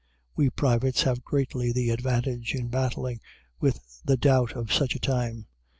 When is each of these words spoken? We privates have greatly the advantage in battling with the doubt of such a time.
We 0.35 0.49
privates 0.49 1.03
have 1.03 1.23
greatly 1.23 1.71
the 1.71 1.91
advantage 1.91 2.55
in 2.55 2.69
battling 2.69 3.19
with 3.59 4.01
the 4.03 4.17
doubt 4.17 4.53
of 4.57 4.73
such 4.73 4.95
a 4.95 4.99
time. 4.99 5.45